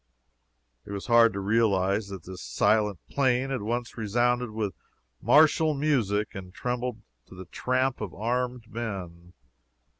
[0.83, 4.73] It was hard to realize that this silent plain had once resounded with
[5.21, 9.33] martial music and trembled to the tramp of armed men.